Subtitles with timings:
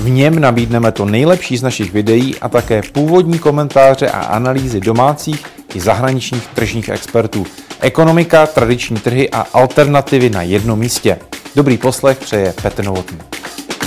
[0.00, 5.46] V něm nabídneme to nejlepší z našich videí a také původní komentáře a analýzy domácích
[5.74, 7.46] i zahraničních tržních expertů.
[7.80, 11.18] Ekonomika, tradiční trhy a alternativy na jednom místě.
[11.56, 13.18] Dobrý poslech přeje Petr Novotný.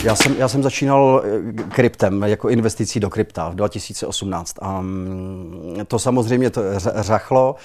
[0.04, 4.56] Já jsem, já jsem začínal eh, kryptem, jako investicí do krypta v 2018.
[4.62, 7.56] A mm, to samozřejmě to řachlo,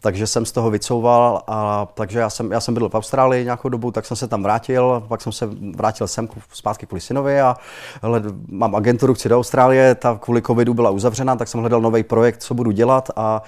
[0.00, 1.42] takže jsem z toho vycouval.
[1.46, 4.42] A, takže já jsem, já jsem byl v Austrálii nějakou dobu, tak jsem se tam
[4.42, 7.56] vrátil, pak jsem se vrátil sem zpátky kvůli synovi a
[8.02, 12.02] hled, mám agenturu, chci do Austrálie, ta kvůli covidu byla uzavřena, tak jsem hledal nový
[12.02, 13.42] projekt, co budu dělat a,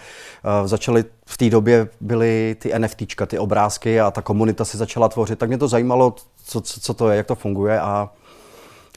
[0.44, 5.08] a začaly v té době byly ty NFTčka, ty obrázky a ta komunita se začala
[5.08, 8.10] tvořit, tak mě to zajímalo, co, co, co to je, jak to funguje a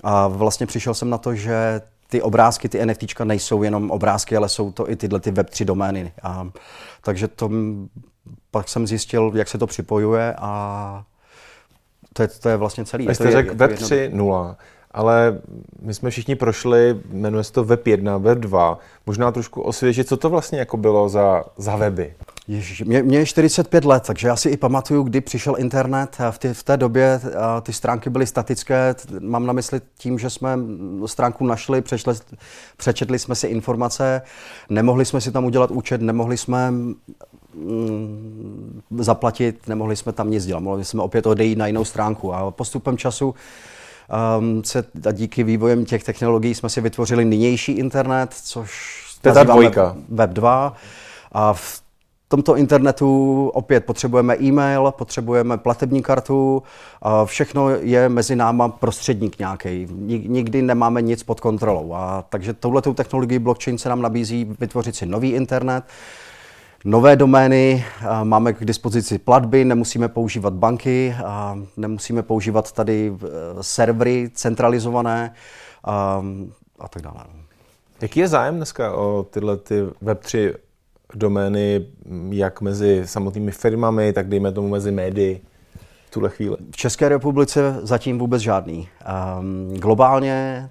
[0.04, 4.50] a vlastně přišel jsem na to, že ty obrázky, ty NFTčka nejsou jenom obrázky, ale
[4.50, 6.12] jsou to i tyhle ty Web3 domény.
[6.24, 6.50] A,
[7.02, 7.50] takže to,
[8.52, 11.04] pak jsem zjistil, jak se to připojuje a
[12.14, 13.10] to je, to je vlastně celý.
[13.10, 14.56] A jste řekl Web 3.0,
[14.92, 15.42] ale
[15.82, 18.80] my jsme všichni prošli, jmenuje se to Web 1, Web 2.
[19.06, 22.14] Možná trošku osvěžit, co to vlastně jako bylo za, za weby.
[22.48, 26.18] Ježiš, mě, mě je 45 let, takže já si i pamatuju, kdy přišel internet.
[26.32, 27.22] V, ty, v té době
[27.62, 28.96] ty stránky byly statické.
[29.20, 30.60] Mám na mysli tím, že jsme
[31.06, 32.14] stránku našli, přečli,
[32.78, 34.22] přečetli jsme si informace,
[34.70, 36.96] nemohli jsme si tam udělat účet, nemohli jsme mm,
[38.98, 40.60] zaplatit, nemohli jsme tam nic dělat.
[40.60, 42.34] Mohli jsme opět odejít na jinou stránku.
[42.34, 43.36] A postupem času
[44.40, 49.34] um, se, a díky vývojem těch technologií jsme si vytvořili nynější internet, což to je
[49.34, 49.96] ta dvojka.
[50.10, 50.74] Web 2.
[51.32, 51.81] A v
[52.32, 56.64] tomto internetu opět potřebujeme e-mail, potřebujeme platební kartu,
[57.26, 59.88] všechno je mezi náma prostředník nějaký.
[60.28, 61.94] Nikdy nemáme nic pod kontrolou.
[61.94, 65.84] A takže touhletou technologii blockchain se nám nabízí vytvořit si nový internet,
[66.86, 67.86] nové domény,
[68.24, 71.16] máme k dispozici platby, nemusíme používat banky,
[71.78, 75.34] nemusíme používat tady e, servery centralizované
[75.84, 76.26] a,
[76.80, 77.26] a tak dále.
[78.02, 80.54] Jaký je zájem dneska o tyhle ty Web3
[81.16, 81.86] domény
[82.30, 85.42] jak mezi samotnými firmami, tak dejme tomu mezi médii
[86.08, 86.56] v tuhle chvíli?
[86.72, 88.90] V České republice zatím vůbec žádný.
[89.40, 90.70] Um, globálně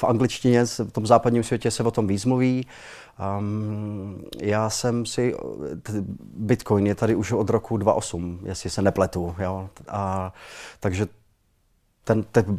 [0.00, 2.66] v angličtině, v tom západním světě se o tom víc mluví.
[3.38, 5.34] Um, já jsem si,
[6.36, 9.70] Bitcoin je tady už od roku 2008, jestli se nepletu, jo.
[9.88, 10.32] A,
[10.80, 11.06] takže
[12.04, 12.58] ten, ten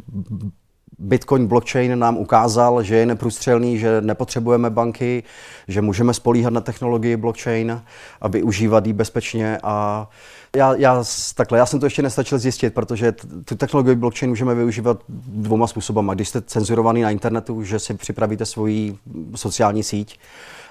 [1.00, 5.22] Bitcoin blockchain nám ukázal, že je neprůstřelný, že nepotřebujeme banky,
[5.68, 7.82] že můžeme spolíhat na technologii blockchain
[8.20, 10.08] a využívat ji bezpečně a
[10.56, 13.12] já, já, takhle, já jsem to ještě nestačil zjistit, protože
[13.44, 16.00] tu technologii blockchain můžeme využívat dvouma způsoby.
[16.14, 18.98] Když jste cenzurovaný na internetu, že si připravíte svoji
[19.34, 20.18] sociální síť,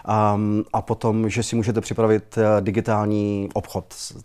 [0.09, 3.95] um, a potom, že si můžete připravit uh, digitální obchod.
[4.15, 4.21] Uh,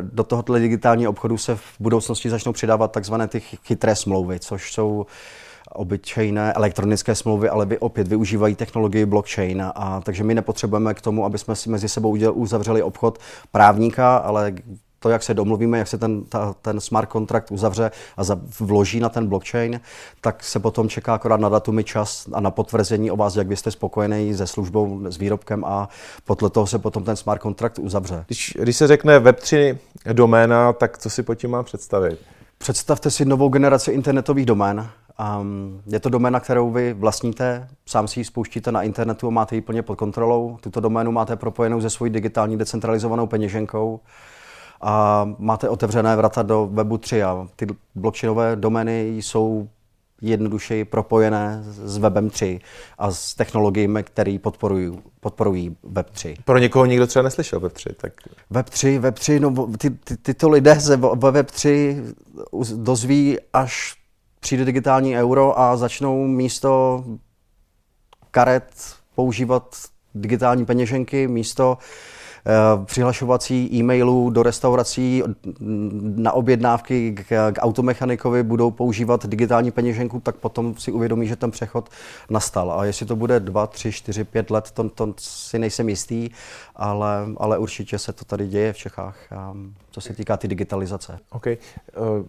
[0.00, 5.06] do tohoto digitálního obchodu se v budoucnosti začnou přidávat takzvané ty chytré smlouvy, což jsou
[5.72, 9.62] obyčejné elektronické smlouvy, ale vy opět využívají technologii blockchain.
[9.74, 13.18] A, takže my nepotřebujeme k tomu, aby jsme si mezi sebou uzavřeli obchod
[13.52, 14.52] právníka, ale
[15.00, 19.00] to, jak se domluvíme, jak se ten, ta, ten smart kontrakt uzavře a za, vloží
[19.00, 19.80] na ten blockchain,
[20.20, 23.56] tak se potom čeká akorát na datumy čas a na potvrzení o vás, jak vy
[23.56, 25.88] jste spokojený se službou, s výrobkem a
[26.24, 28.24] podle toho se potom ten smart kontrakt uzavře.
[28.26, 29.78] Když, když se řekne Web3
[30.12, 32.18] doména, tak co si pod tím má představit?
[32.58, 34.88] Představte si novou generaci internetových domén.
[35.40, 39.54] Um, je to doména, kterou vy vlastníte, sám si ji spouštíte na internetu a máte
[39.54, 40.58] ji plně pod kontrolou.
[40.60, 44.00] Tuto doménu máte propojenou se svojí digitální decentralizovanou peněženkou
[44.80, 49.68] a máte otevřené vrata do webu 3 a ty blockchainové domény jsou
[50.22, 52.60] jednodušeji propojené s webem 3
[52.98, 56.34] a s technologiemi, které podporují, podporují web 3.
[56.44, 58.12] Pro někoho nikdo třeba neslyšel web 3, tak...
[58.50, 62.02] Web 3, web 3, no ty, ty, tyto lidé se ve web 3
[62.74, 63.96] dozví, až
[64.40, 67.04] přijde digitální euro a začnou místo
[68.30, 68.72] karet
[69.14, 69.76] používat
[70.14, 71.84] digitální peněženky, místo uh,
[72.84, 75.22] přihlašovací e-mailů do restaurací
[76.00, 81.88] na objednávky k, automechanikovi budou používat digitální peněženku, tak potom si uvědomí, že ten přechod
[82.30, 82.72] nastal.
[82.72, 86.30] A jestli to bude 2, 3, 4, 5 let, to, to si nejsem jistý,
[86.76, 89.16] ale, ale určitě se to tady děje v Čechách,
[89.90, 91.18] co se týká ty digitalizace.
[91.30, 91.46] OK.
[91.46, 91.52] Uh,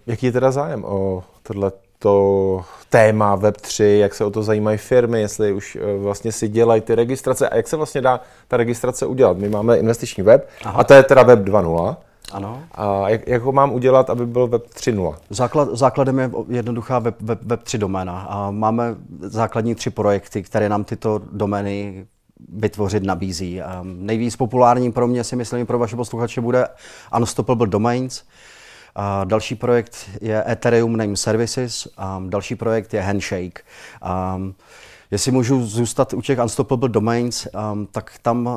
[0.08, 5.21] jaký je teda zájem o tohle to téma Web3, jak se o to zajímají firmy,
[5.21, 9.06] jestli už eh, vlastně si dělají ty registrace a jak se vlastně dá ta registrace
[9.06, 9.38] udělat.
[9.38, 10.80] My máme investiční web Aha.
[10.80, 11.95] a to je teda web 2.0.
[12.31, 12.63] Ano.
[12.71, 15.15] A jak, jak ho mám udělat, aby byl web 3.0?
[15.30, 20.69] Základ, základem je jednoduchá web, web, web 3 doména a máme základní tři projekty, které
[20.69, 22.06] nám tyto domény
[22.50, 23.62] vytvořit nabízí.
[23.62, 26.68] A nejvíc populární pro mě si myslím, pro vaše posluchače bude
[27.18, 28.24] Unstoppable Domains.
[28.96, 33.66] A další projekt je Ethereum Name Services a další projekt je Handshake.
[34.02, 34.42] A
[35.12, 38.50] jestli můžu zůstat u těch Unstoppable Domains, um, tak tam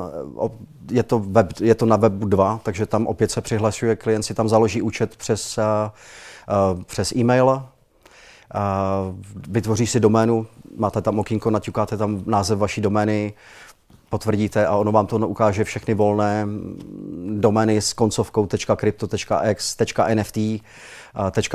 [0.91, 4.33] je to, web, je to na webu 2, takže tam opět se přihlašuje, klient si
[4.33, 7.63] tam založí účet přes, uh, přes e-mail,
[9.49, 10.47] vytvoří si doménu,
[10.77, 13.33] máte tam okýnko, naťukáte tam název vaší domény,
[14.09, 16.47] potvrdíte a ono vám to ukáže všechny volné
[17.35, 19.77] domény s koncovkou .crypto.x,
[20.13, 20.37] .nft,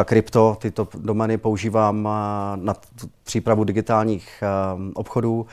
[0.05, 0.57] .crypto.
[0.61, 2.09] Tyto domény používám
[2.57, 2.75] na
[3.25, 4.43] přípravu digitálních
[4.95, 5.47] obchodů.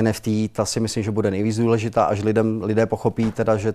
[0.00, 3.74] .nft, ta si myslím, že bude nejvíc důležitá, až lidem, lidé pochopí teda, že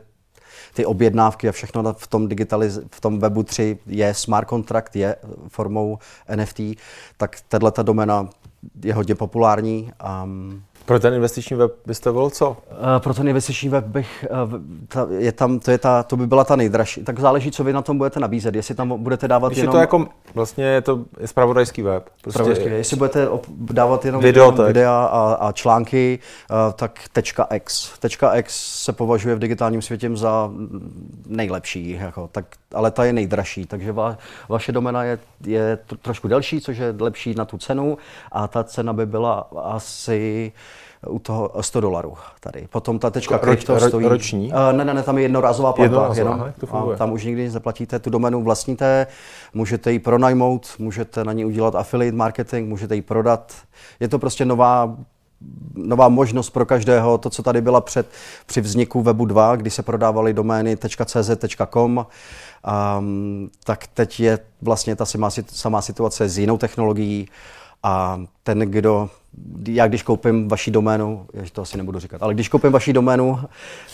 [0.74, 5.16] ty objednávky a všechno v tom, digitaliz- v tom webu 3 je smart contract, je
[5.48, 5.98] formou
[6.36, 6.60] NFT,
[7.18, 8.30] tak tato domena
[8.84, 9.92] je hodně populární.
[10.24, 12.50] Um, pro ten investiční web byste volil co?
[12.50, 12.56] Uh,
[12.98, 14.54] pro ten investiční web bych, uh,
[14.88, 17.04] ta, je tam, to, je ta, to by byla ta nejdražší.
[17.04, 18.56] Tak záleží, co vy na tom budete nabízet.
[18.56, 19.76] Jestli tam budete dávat Když jenom...
[19.76, 22.10] je to jako, vlastně je to spravodajský web.
[22.22, 22.78] Prostě spravodajský web.
[22.78, 26.20] Jestli budete op- dávat jenom, Video, jenom videa a, a články,
[26.52, 27.00] uh, tak
[27.50, 27.94] .x.
[28.34, 30.52] .x se považuje v digitálním světě za
[31.28, 34.18] nejlepší, jako, tak, ale ta je nejdražší, takže va,
[34.50, 37.98] vaše domena je, je trošku delší, což je lepší na tu cenu
[38.32, 40.52] a ta cena by byla asi
[41.08, 42.68] u toho 100 dolarů tady.
[42.70, 44.08] Potom ta tečka krypto stojí...
[44.08, 44.48] Roční?
[44.48, 46.12] Uh, ne, ne, ne, tam je jednorázová platba.
[46.16, 48.00] Jenom, aha, tam už nikdy nezaplatíte.
[48.00, 49.08] Tu domenu vlastníte,
[49.54, 53.54] můžete ji pronajmout, můžete na ní udělat affiliate marketing, můžete ji prodat.
[54.00, 54.96] Je to prostě nová
[55.76, 58.08] nová možnost pro každého, to, co tady byla před,
[58.46, 61.32] při vzniku webu 2, kdy se prodávaly domény .cz,
[61.70, 62.06] .com,
[63.00, 67.28] um, tak teď je vlastně ta samá, samá situace s jinou technologií
[67.84, 69.10] a ten, kdo
[69.68, 73.40] já když koupím vaši doménu, já to asi nebudu říkat, ale když koupím vaši doménu,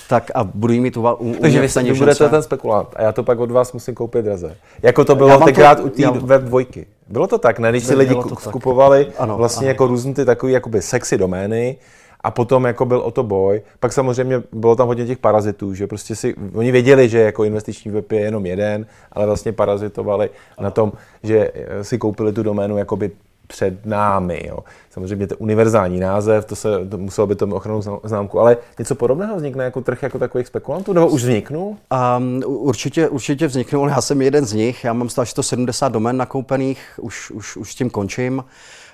[0.09, 3.11] tak a budu jí mít u, u Takže vy, vy budete ten spekulant a já
[3.11, 4.55] to pak od vás musím koupit draze.
[4.81, 6.85] Jako to bylo tenkrát u té web dvojky.
[7.07, 7.69] Bylo to tak, ne?
[7.69, 9.69] Když si lidi skupovali ano, vlastně ano.
[9.69, 11.77] jako různé ty takové jakoby sexy domény,
[12.21, 13.61] a potom jako byl o to boj.
[13.79, 17.91] Pak samozřejmě bylo tam hodně těch parazitů, že prostě si, oni věděli, že jako investiční
[17.91, 20.29] web je jenom jeden, ale vlastně parazitovali
[20.59, 20.91] na tom,
[21.23, 21.51] že
[21.81, 23.11] si koupili tu doménu jakoby
[23.47, 24.43] před námi.
[24.47, 24.57] Jo.
[24.89, 29.35] Samozřejmě to univerzální název, to, se, to muselo by to ochranou známku, ale něco podobného
[29.35, 31.77] vznikne jako trh jako takových spekulantů, nebo už vzniknul?
[32.17, 36.99] Um, určitě, určitě vzniknul, já jsem jeden z nich, já mám stále 170 domén nakoupených,
[37.01, 38.43] už, už, už s tím končím.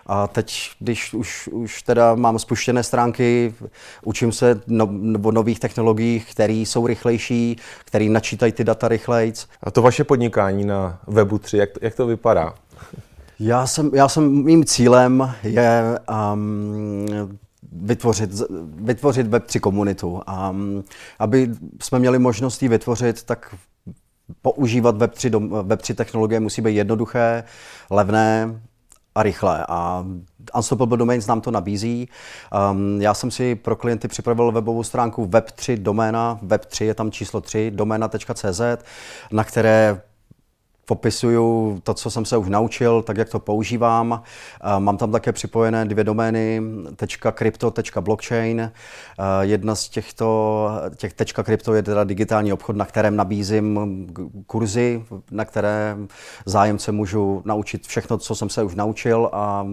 [0.05, 3.53] A teď, když už, už teda mám spuštěné stránky,
[4.03, 4.89] učím se no,
[5.23, 9.33] o nových technologiích, které jsou rychlejší, které načítají ty data rychleji.
[9.63, 12.53] A to vaše podnikání na Webu 3, jak, jak to vypadá?
[13.43, 15.99] Já jsem, já jsem, mým cílem je
[16.33, 17.05] um,
[17.71, 18.29] vytvořit,
[18.75, 20.21] vytvořit Web3 komunitu.
[20.27, 20.83] A um,
[21.19, 21.51] aby
[21.81, 23.55] jsme měli možnost ji vytvořit, tak
[24.41, 27.43] používat Web3, dom, Web3 technologie musí být jednoduché,
[27.89, 28.61] levné
[29.15, 29.65] a rychlé.
[29.69, 30.05] A
[30.55, 32.09] Unstoppable Domains nám to nabízí.
[32.71, 37.41] Um, já jsem si pro klienty připravil webovou stránku web3 doména, web3 je tam číslo
[37.41, 38.61] 3, doména.cz,
[39.31, 40.01] na které
[40.91, 44.23] popisuju to, co jsem se už naučil, tak jak to používám.
[44.79, 46.61] Mám tam také připojené dvě domény
[47.33, 48.71] .crypto, .blockchain.
[49.41, 53.79] Jedna z těchto, těch .crypto je teda digitální obchod, na kterém nabízím
[54.47, 55.97] kurzy, na které
[56.45, 59.67] zájemce můžu naučit všechno, co jsem se už naučil a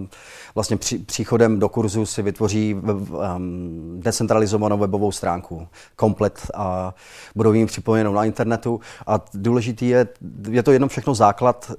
[0.55, 2.75] vlastně při, příchodem do kurzu si vytvoří
[3.95, 6.93] decentralizovanou webovou stránku, komplet a
[7.35, 8.79] budou jim připojenou na internetu.
[9.07, 10.07] A důležitý je,
[10.49, 11.71] je to jenom všechno základ,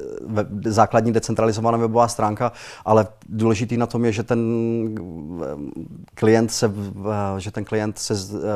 [0.64, 2.52] základní decentralizovaná webová stránka,
[2.84, 4.40] ale důležitý na tom je, že ten
[6.14, 6.72] klient se,
[7.38, 8.14] že ten klient se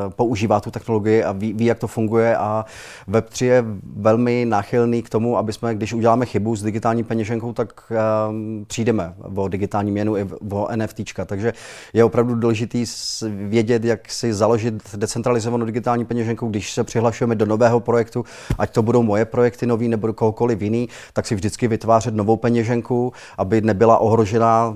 [0.09, 2.65] používá tu technologii a ví, ví, jak to funguje a
[3.09, 3.65] Web3 je
[3.97, 7.93] velmi náchylný k tomu, aby jsme, když uděláme chybu s digitální peněženkou, tak
[8.29, 11.25] um, přijdeme o digitální měnu i o NFTčka.
[11.25, 11.53] Takže
[11.93, 12.85] je opravdu důležitý
[13.23, 18.25] vědět, jak si založit decentralizovanou digitální peněženku, když se přihlašujeme do nového projektu,
[18.59, 23.13] ať to budou moje projekty nový nebo kohokoliv jiný, tak si vždycky vytvářet novou peněženku,
[23.39, 24.75] aby nebyla ohrožená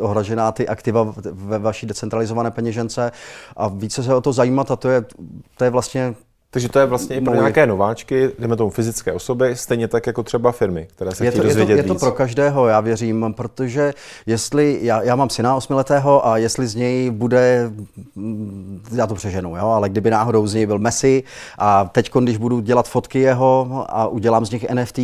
[0.00, 3.12] ohrožená ty aktiva ve vaší decentralizované peněžence.
[3.56, 5.04] A více se o to zajímat a to je,
[5.56, 6.14] to je vlastně
[6.50, 10.22] Takže to je vlastně i pro nějaké nováčky, jdeme tomu fyzické osoby, stejně tak jako
[10.22, 12.80] třeba firmy, které se je chtějí to, dozvědět je to, je to pro každého, já
[12.80, 13.94] věřím, protože
[14.26, 17.70] jestli, já, já mám syna osmiletého a jestli z něj bude,
[18.92, 21.22] já to přeženu, jo, ale kdyby náhodou z něj byl Messi
[21.58, 24.98] a teď, když budu dělat fotky jeho a udělám z nich NFT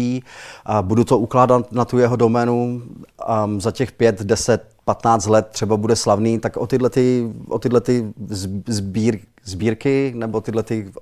[0.64, 2.82] a budu to ukládat na tu jeho doménu
[3.44, 7.58] um, za těch pět, deset 15 let třeba bude slavný, tak o tyhle, ty, o
[7.58, 8.12] tyhle ty
[8.66, 10.92] sbír, sbírky nebo tyhle ty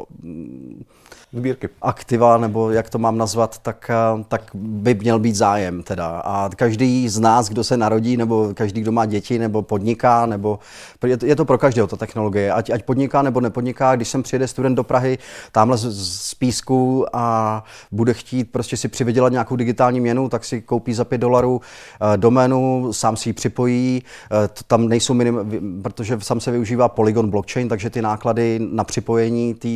[1.32, 1.68] sbírky.
[1.82, 6.06] aktiva, nebo jak to mám nazvat, tak, eh, tak by měl být zájem teda.
[6.24, 10.58] A každý z nás, kdo se narodí, nebo každý, kdo má děti, nebo podniká, nebo
[11.06, 12.52] je to, je to pro každého ta technologie.
[12.52, 15.18] Ať, ať podniká nebo nepodniká, když sem přijede student do Prahy,
[15.52, 20.60] tamhle z, z Písku a bude chtít prostě si přivydělat nějakou digitální měnu, tak si
[20.60, 25.38] koupí za 5 dolarů uh, doménu, sám si ji připojí, uh, tam nejsou minim,
[25.82, 29.68] protože sám se využívá Polygon blockchain, takže ty náklady na připojení té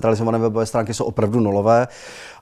[0.00, 1.88] decentralizované webové stránky jsou opravdu nulové.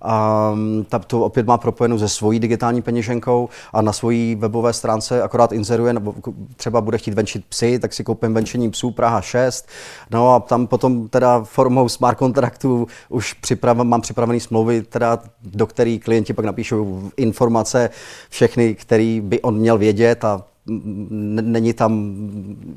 [0.02, 4.72] A mm, ta to opět má propojenou se svojí digitální peněženkou a na svojí webové
[4.72, 6.14] stránce akorát inzeruje, nebo
[6.56, 9.68] třeba bude chtít venčit psy, tak si koupím venčení psů Praha 6.
[10.10, 15.66] No a tam potom teda formou smart kontraktu už připrav, mám připravený smlouvy, teda, do
[15.66, 17.90] kterých klienti pak napíšou informace
[18.30, 22.14] všechny, který by on měl vědět a není tam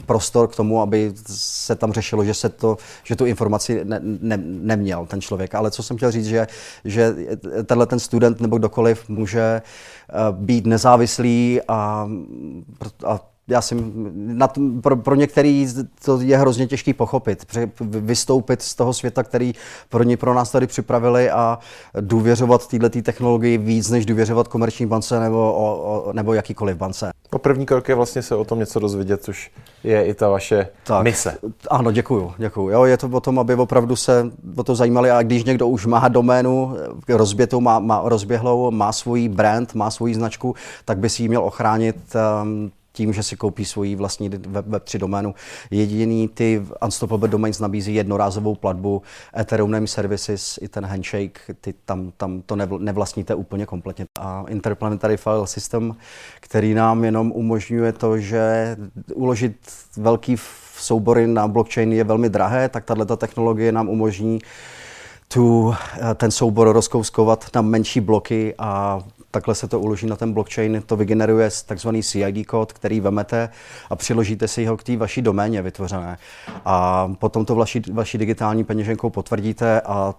[0.06, 4.38] prostor k tomu, aby se tam řešilo, že, se to, že tu informaci ne, ne,
[4.44, 5.56] neměl ten člověk.
[5.56, 6.48] Ale co jsem chtěl říct, že,
[6.86, 7.16] že
[7.66, 12.10] tenhle ten student nebo kdokoliv může eh, být nezávislý a,
[13.06, 13.76] a já si,
[14.14, 14.50] na,
[14.82, 15.68] pro, pro některý
[16.06, 17.46] to je hrozně těžký pochopit,
[17.80, 19.54] vystoupit z toho světa, který
[19.90, 21.60] pro ně pro nás tady připravili a
[22.02, 27.12] důvěřovat této technologii víc, než důvěřovat komerční bance nebo, o, o, nebo jakýkoliv bance.
[27.34, 29.52] No první krok je vlastně se o tom něco dozvědět, což
[29.84, 31.38] je i ta vaše tak, mise.
[31.70, 32.70] Ano, děkuju, děkuju.
[32.70, 35.86] Jo, je to o tom, aby opravdu se o to zajímali a když někdo už
[35.86, 36.78] má doménu
[37.10, 40.56] rozbětou, má, má rozběhlou, má svůj brand, má svoji značku,
[40.86, 41.96] tak by si ji měl ochránit
[42.44, 45.36] um, tím, že si koupí svoji vlastní web, Web3 doménu.
[45.72, 49.02] Jediný ty Unstoppable Domains nabízí jednorázovou platbu,
[49.38, 54.06] Ethereum Name Services, i ten handshake, ty tam, tam to nevlastníte úplně kompletně.
[54.20, 55.96] A Interplanetary File System,
[56.40, 58.76] který nám jenom umožňuje to, že
[59.14, 59.56] uložit
[59.98, 60.36] velký
[60.78, 64.40] soubory na blockchain je velmi drahé, tak tato technologie nám umožní
[65.28, 69.00] tu, eh, ten soubor rozkouskovat na menší bloky a
[69.32, 73.50] takhle se to uloží na ten blockchain, to vygeneruje takzvaný CID kód, který vemete
[73.90, 76.18] a přiložíte si ho k té vaší doméně vytvořené.
[76.66, 80.14] A potom to vaší, vaší digitální peněženkou potvrdíte a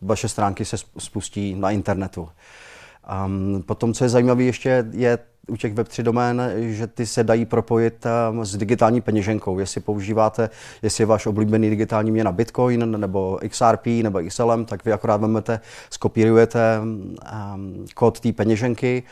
[0.00, 2.28] vaše stránky se spustí na internetu.
[3.26, 7.44] Um, potom, co je zajímavé ještě, je u těch Web3 domén, že ty se dají
[7.44, 9.58] propojit um, s digitální peněženkou.
[9.58, 10.50] Jestli používáte,
[10.82, 15.60] jestli je váš oblíbený digitální měna Bitcoin nebo XRP nebo XLM, tak vy akorát vezmete,
[15.90, 19.02] skopírujete um, kód té peněženky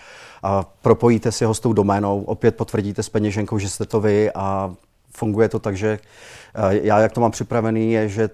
[0.43, 4.31] a propojíte si ho s tou doménou, opět potvrdíte s peněženkou, že jste to vy
[4.35, 4.75] a
[5.11, 5.99] funguje to tak, že
[6.59, 8.31] uh, já jak to mám připravený, je, že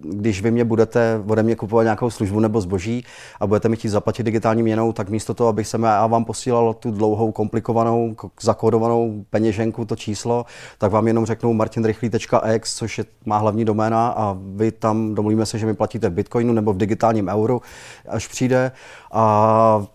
[0.00, 3.04] když vy mě budete ode mě kupovat nějakou službu nebo zboží
[3.40, 6.74] a budete mi chtít zaplatit digitální měnou, tak místo toho, abych se já vám posílal
[6.74, 10.46] tu dlouhou, komplikovanou, zakódovanou peněženku, to číslo,
[10.78, 15.58] tak vám jenom řeknu martinrychlý.ex, což je má hlavní doména a vy tam domluvíme se,
[15.58, 17.62] že mi platíte v bitcoinu nebo v digitálním euru,
[18.08, 18.72] až přijde.
[19.12, 19.86] A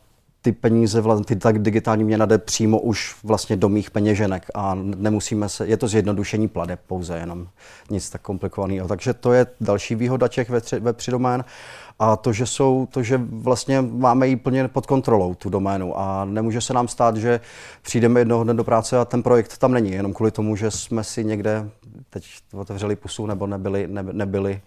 [0.42, 5.50] ty peníze, ty tak digitální měna jde přímo už vlastně do mých peněženek a nemusíme
[5.50, 7.48] se, je to zjednodušení plade pouze jenom,
[7.90, 8.88] nic tak komplikovaného.
[8.88, 11.46] Takže to je další výhoda těch Web3 domén
[12.00, 16.26] a to, že jsou, to, že vlastně máme ji plně pod kontrolou, tu doménu a
[16.26, 17.40] nemůže se nám stát, že
[17.82, 21.04] přijdeme jednoho dne do práce a ten projekt tam není, jenom kvůli tomu, že jsme
[21.04, 21.70] si někde
[22.10, 24.62] teď otevřeli pusu nebo nebyli, ne, nebyli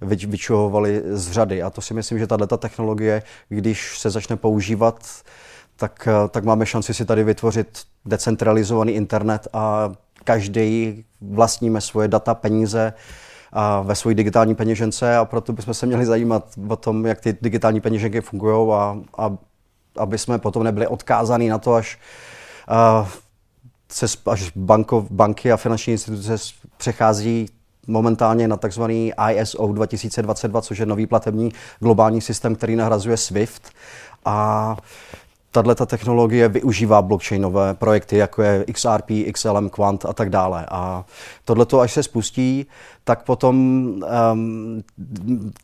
[0.00, 1.62] vyčuhovali z řady.
[1.62, 5.22] A to si myslím, že tato technologie, když se začne používat,
[5.76, 9.92] tak, tak máme šanci si tady vytvořit decentralizovaný internet a
[10.24, 12.92] každý vlastníme svoje data, peníze,
[13.52, 17.38] a ve své digitální peněžence a proto bychom se měli zajímat o tom, jak ty
[17.42, 19.36] digitální peněženky fungují a, a
[19.96, 21.98] aby jsme potom nebyli odkázaní na to, až,
[22.68, 23.08] a,
[23.92, 26.36] se, až banko, banky a finanční instituce
[26.76, 27.48] přechází
[27.88, 28.82] momentálně na tzv.
[29.32, 33.62] ISO 2022, což je nový platební globální systém, který nahrazuje SWIFT.
[34.24, 34.76] A
[35.50, 40.66] tahle technologie využívá blockchainové projekty, jako je XRP, XLM Quant a tak dále.
[40.70, 41.04] A
[41.48, 42.66] tohle až se spustí,
[43.04, 43.56] tak potom
[44.32, 44.82] um,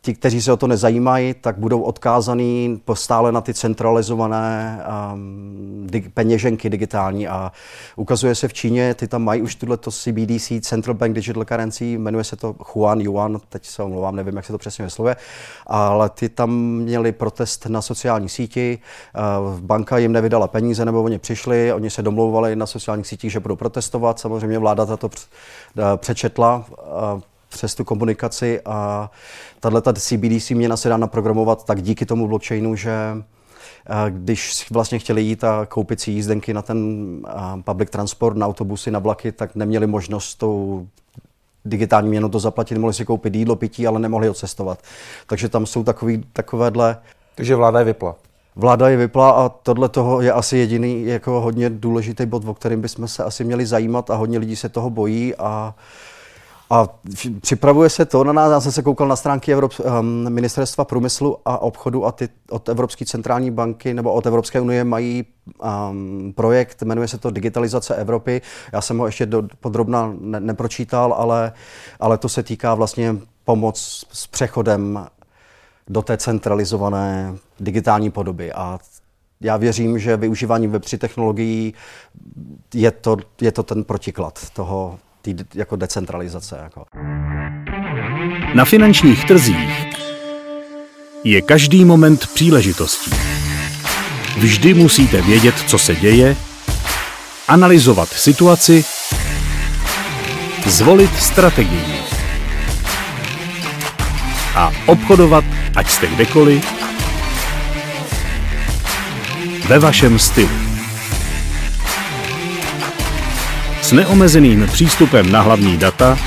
[0.02, 4.80] ti, kteří se o to nezajímají, tak budou odkázaný stále na ty centralizované
[5.12, 7.28] um, dig, peněženky digitální.
[7.28, 7.52] A
[7.96, 12.24] ukazuje se v Číně, ty tam mají už tuto CBDC, Central Bank Digital Currency, jmenuje
[12.24, 15.16] se to Huan Yuan, teď se omlouvám, nevím, jak se to přesně vyslovuje,
[15.66, 18.78] ale ty tam měli protest na sociální síti,
[19.44, 23.40] uh, banka jim nevydala peníze, nebo oni přišli, oni se domlouvali na sociálních sítích, že
[23.40, 25.08] budou protestovat, samozřejmě vláda to
[25.96, 26.64] přečetla,
[27.14, 29.10] uh, přes tu komunikaci a
[29.60, 32.92] tahle CBDC měna se dá naprogramovat tak díky tomu blockchainu, že
[34.08, 36.78] když vlastně chtěli jít a koupit si jízdenky na ten
[37.64, 40.86] public transport, na autobusy, na vlaky, tak neměli možnost tou
[41.64, 44.78] digitální měnu to zaplatit, mohli si koupit jídlo, pití, ale nemohli odcestovat.
[45.26, 46.96] Takže tam jsou takový, takovéhle...
[47.34, 48.16] Takže vláda je vypla.
[48.56, 52.80] Vláda je vypla a tohle toho je asi jediný jako hodně důležitý bod, o kterým
[52.80, 55.74] bychom se asi měli zajímat a hodně lidí se toho bojí a
[56.70, 56.88] a
[57.40, 61.38] připravuje se to na nás, já jsem se koukal na stránky Evrop, um, Ministerstva průmyslu
[61.44, 65.24] a obchodu a ty od Evropské centrální banky nebo od Evropské unie mají
[65.90, 68.42] um, projekt, jmenuje se to Digitalizace Evropy.
[68.72, 71.52] Já jsem ho ještě do, podrobna ne, nepročítal, ale,
[72.00, 75.06] ale to se týká vlastně pomoc s přechodem
[75.88, 78.52] do té centralizované digitální podoby.
[78.52, 78.78] A
[79.40, 81.74] já věřím, že využívání Web3 technologií
[82.74, 86.60] je to, je to ten protiklad toho, tý, jako decentralizace.
[86.62, 86.84] Jako.
[88.54, 89.86] Na finančních trzích
[91.24, 93.10] je každý moment příležitostí.
[94.38, 96.36] Vždy musíte vědět, co se děje,
[97.48, 98.84] analyzovat situaci,
[100.66, 102.13] zvolit strategii
[104.54, 105.44] a obchodovat,
[105.76, 106.64] ať jste kdekoliv,
[109.68, 110.64] ve vašem stylu.
[113.84, 116.18] s neomezeným přístupem na hlavní data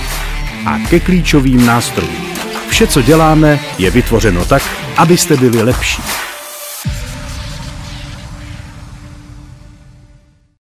[0.65, 2.27] a ke klíčovým nástrojům.
[2.69, 4.63] Vše, co děláme, je vytvořeno tak,
[4.98, 6.01] abyste byli lepší.